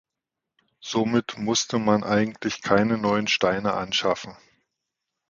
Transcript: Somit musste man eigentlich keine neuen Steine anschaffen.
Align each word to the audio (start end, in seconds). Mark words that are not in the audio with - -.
Somit 0.79 1.37
musste 1.37 1.77
man 1.77 2.03
eigentlich 2.03 2.63
keine 2.63 2.97
neuen 2.97 3.27
Steine 3.27 3.75
anschaffen. 3.75 4.35